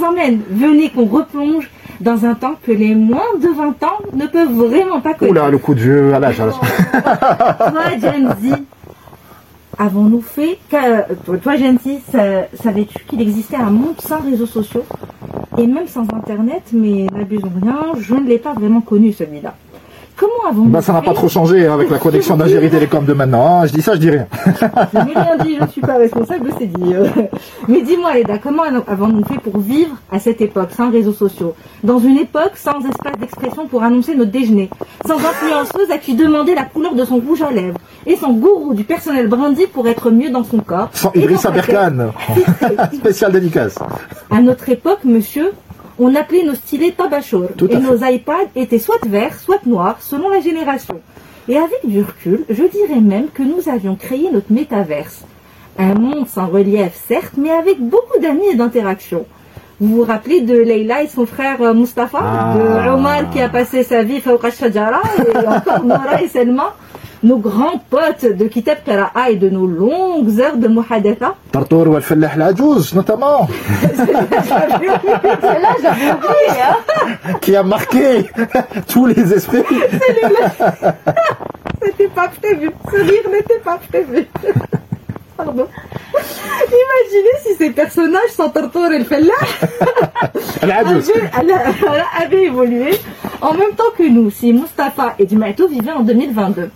[0.00, 0.40] vous emmène.
[0.50, 1.70] Venez qu'on replonge
[2.00, 5.38] dans un temps que les moins de 20 ans ne peuvent vraiment pas connaître.
[5.38, 6.36] Oula, le coup de vieux à l'âge.
[6.92, 8.54] Toi, Gen Z,
[9.78, 10.58] avons-nous fait...
[10.70, 12.00] que- Toi, Gen Z,
[12.62, 14.84] savais-tu qu'il existait un monde sans réseaux sociaux
[15.58, 19.54] et même sans Internet, mais n'abusons rien, je ne l'ai pas vraiment connu celui-là.
[20.48, 23.60] Avons-nous Bah, ça n'a pas trop changé hein, avec la connexion d'Algérie Télécom de maintenant.
[23.62, 23.66] hein.
[23.66, 24.26] Je dis ça, je dis rien.
[24.92, 26.94] Je n'ai rien dit, je ne suis pas responsable, c'est dit.
[26.94, 27.06] euh.
[27.68, 31.98] Mais dis-moi, Leda, comment avons-nous fait pour vivre à cette époque, sans réseaux sociaux Dans
[31.98, 34.70] une époque sans espace d'expression pour annoncer notre déjeuner,
[35.06, 38.74] sans influenceuse à qui demander la couleur de son rouge à lèvres, et sans gourou
[38.74, 40.88] du personnel brandy pour être mieux dans son corps.
[40.92, 41.50] Sans Idrissa.
[41.50, 42.10] Berkane.
[42.94, 43.76] Spécial dédicace.
[44.30, 45.50] À notre époque, monsieur,
[46.00, 47.48] on appelait nos stylets tabachour.
[47.68, 51.00] Et nos iPads étaient soit verts, soit noirs, selon la génération.
[51.48, 55.24] Et avec du recul, je dirais même que nous avions créé notre métaverse.
[55.78, 59.26] Un monde sans relief, certes, mais avec beaucoup d'amis et d'interactions.
[59.80, 62.54] Vous vous rappelez de Leila et son frère euh, Mustapha Ah.
[62.56, 66.74] De Omar qui a passé sa vie Fawqa Shajara et encore Nora et Selma
[67.22, 71.96] nos grands potes de Kitab Qara'a et de nos longues heures de muhadatha Tartour ou
[71.96, 73.46] Al-Fallah Lajouz, notamment,
[73.96, 74.20] Celle-là,
[76.16, 76.76] oublié, hein
[77.40, 78.30] qui a marqué
[78.88, 79.62] tous les esprits.
[81.82, 82.70] C'était pas prévu.
[82.90, 84.26] Ce rire n'était pas prévu.
[85.36, 85.66] Pardon.
[86.12, 89.32] Imaginez si ces personnages sans Tortor et le Fellah
[92.20, 92.98] avaient, évolué
[93.40, 94.30] en même temps que nous.
[94.30, 96.70] Si Mustapha et Dimaito vivaient en 2022.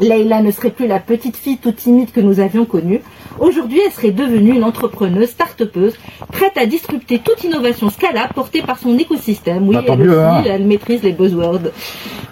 [0.00, 3.00] Leïla ne serait plus la petite fille toute timide que nous avions connue.
[3.40, 5.94] Aujourd'hui, elle serait devenue une entrepreneuse, start-upeuse,
[6.32, 9.68] prête à disrupter toute innovation scalable portée par son écosystème.
[9.68, 10.42] Oui, Bah, elle mieux, aussi, hein.
[10.46, 11.60] elle maîtrise les buzzwords.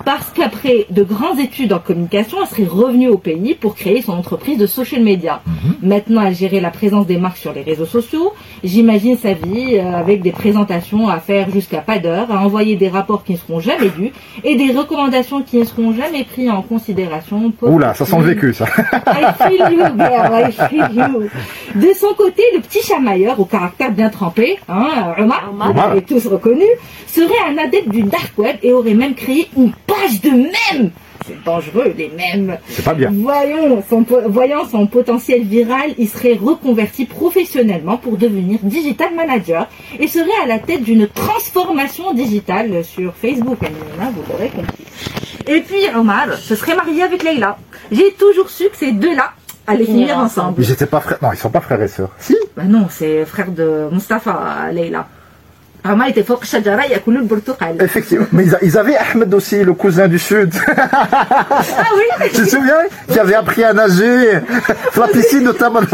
[0.05, 4.13] Parce qu'après de grandes études en communication, elle serait revenue au pays pour créer son
[4.13, 5.41] entreprise de social media.
[5.47, 5.89] Mhm.
[5.89, 8.33] Maintenant, elle gérait la présence des marques sur les réseaux sociaux.
[8.63, 12.89] J'imagine sa vie euh, avec des présentations à faire jusqu'à pas d'heure, à envoyer des
[12.89, 14.13] rapports qui ne seront jamais lus
[14.45, 17.53] et des recommandations qui ne seront jamais prises en considération.
[17.63, 18.67] Oula, ça sent le vécu, ça.
[19.07, 20.87] I feel you, girl, I feel.
[21.75, 25.73] De son côté, le petit chamailleur au caractère bien trempé, hein, Omar, Omar.
[25.73, 26.65] vous l'avez tous reconnu,
[27.07, 30.91] serait un adepte du dark web et aurait même créé une page de mèmes.
[31.27, 32.57] C'est dangereux, les mèmes.
[32.69, 33.11] C'est pas bien.
[33.13, 39.67] Voyons son, po- voyant son potentiel viral, il serait reconverti professionnellement pour devenir digital manager
[39.99, 43.59] et serait à la tête d'une transformation digitale sur Facebook.
[43.61, 44.85] Amina, vous l'aurez compris.
[45.49, 47.59] Et puis Omar se serait marié avec Leïla.
[47.91, 49.33] J'ai toujours su que ces deux-là
[49.67, 50.63] allaient finir Finir ensemble.
[50.63, 51.19] Ils étaient pas frères.
[51.23, 52.11] Non, ils sont pas frères et sœurs.
[52.19, 52.37] Si.
[52.57, 55.07] Bah non, c'est frère de Mustapha, Leïla.
[55.89, 57.77] Omar était fort shajara, yakulu le burtuqal.
[57.81, 58.27] Effectivement.
[58.33, 60.53] Mais ils, a- avaient Ahmed aussi, le cousin du Sud.
[60.67, 62.83] Ah oui, tu te souviens?
[63.09, 64.33] Qui avait appris à nager
[64.97, 65.85] la piscine de Taman.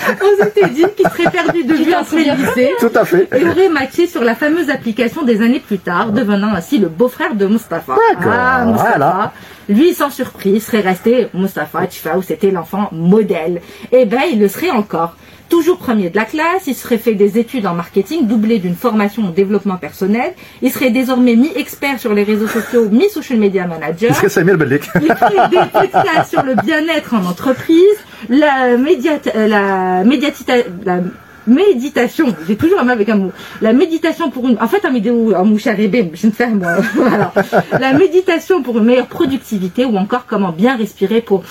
[0.22, 2.72] on s'était dit qu'il serait perdu de vue après le lycée.
[2.78, 3.28] Tout à fait.
[3.36, 7.34] et aurait matché sur la fameuse application des années plus tard, devenant ainsi le beau-frère
[7.34, 7.96] de Mustapha.
[8.22, 8.88] Ah, Mustapha.
[8.88, 9.32] voilà.
[9.68, 13.60] Lui, sans surprise, serait resté Mustapha Tchifaou, c'était l'enfant modèle.
[13.92, 15.14] Eh ben, il le serait encore.
[15.48, 19.24] Toujours premier de la classe, il serait fait des études en marketing, doublé d'une formation
[19.24, 20.32] en développement personnel.
[20.62, 24.10] Il serait désormais mi-expert sur les réseaux sociaux, mi-social media manager.
[24.10, 24.88] Ils seraient Samuel Bellik.
[25.02, 27.98] Il fait des podcasts sur le bien-être en entreprise,
[28.28, 31.00] la, médiat- euh, la, médiatita- la
[31.46, 34.90] méditation, j'ai toujours un mal avec un mot, la méditation pour une, en fait un
[34.90, 37.32] vidéo, un je ne fais moi, voilà.
[37.78, 41.42] La méditation pour une meilleure productivité ou encore comment bien respirer pour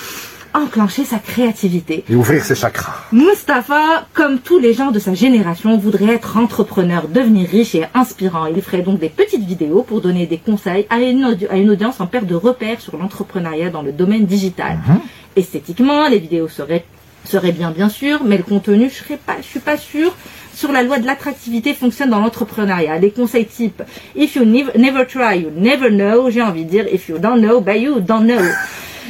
[0.52, 2.02] enclencher sa créativité.
[2.10, 2.92] Et ouvrir ses chakras.
[3.12, 8.46] Mustapha, comme tous les gens de sa génération, voudrait être entrepreneur, devenir riche et inspirant.
[8.46, 11.70] Il ferait donc des petites vidéos pour donner des conseils à une, audi- à une
[11.70, 14.78] audience en perte de repères sur l'entrepreneuriat dans le domaine digital.
[15.36, 16.84] Esthétiquement, les vidéos seraient,
[17.52, 20.14] bien bien sûr, mais le contenu, je serais pas, je suis pas sûre
[20.54, 22.98] sur la loi de l'attractivité fonctionne dans l'entrepreneuriat.
[22.98, 23.82] Les conseils type
[24.16, 26.28] If you nev- never try, you never know.
[26.30, 28.42] J'ai envie de dire If you don't know, bah you don't know.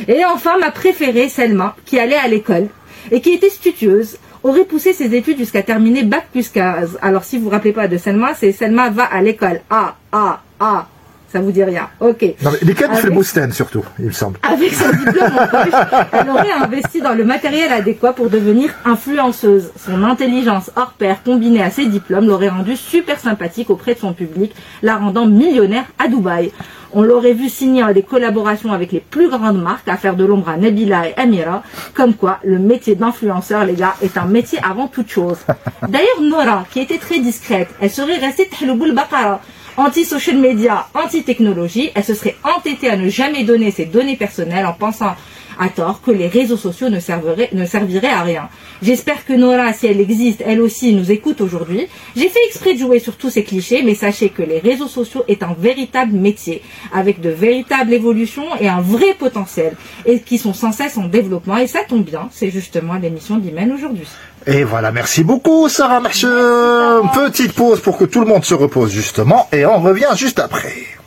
[0.06, 2.68] Et enfin, ma préférée, Selma, qui allait à l'école
[3.10, 6.98] et qui était studieuse, aurait poussé ses études jusqu'à terminer Bac plus 15.
[7.02, 9.60] Alors, si vous vous rappelez pas de Selma, c'est Selma va à l'école.
[9.70, 10.86] Ah, ah, ah.
[11.32, 11.88] Ça vous dit rien.
[12.00, 12.22] Ok.
[12.42, 14.38] Non, mais lesquels Avec- fait le Bousten, surtout, il me semble.
[14.42, 19.70] Avec son diplôme en poche, elle aurait investi dans le matériel adéquat pour devenir influenceuse.
[19.76, 24.12] Son intelligence hors pair combinée à ses diplômes l'aurait rendue super sympathique auprès de son
[24.12, 26.50] public, la rendant millionnaire à Dubaï.
[26.92, 30.48] On l'aurait vu signer des collaborations avec les plus grandes marques, à faire de l'ombre
[30.48, 31.62] à Nabila et Amira.
[31.94, 35.38] Comme quoi, le métier d'influenceur, les gars, est un métier avant toute chose.
[35.86, 39.40] D'ailleurs, Nora, qui était très discrète, elle serait restée Tahlouboul Bakara
[39.76, 44.72] anti-social media, anti-technologie, elle se serait entêtée à ne jamais donner ses données personnelles en
[44.72, 45.14] pensant
[45.60, 48.48] à tort que les réseaux sociaux ne serviraient, ne serviraient à rien.
[48.82, 51.86] J'espère que Nora, si elle existe, elle aussi nous écoute aujourd'hui.
[52.16, 55.22] J'ai fait exprès de jouer sur tous ces clichés, mais sachez que les réseaux sociaux
[55.28, 56.62] est un véritable métier,
[56.94, 59.76] avec de véritables évolutions et un vrai potentiel,
[60.06, 61.58] et qui sont sans cesse en développement.
[61.58, 64.08] Et ça tombe bien, c'est justement l'émission d'Imen aujourd'hui.
[64.46, 66.22] Et voilà, merci beaucoup Sarah Marche.
[66.22, 70.99] Petite pause pour que tout le monde se repose justement, et on revient juste après.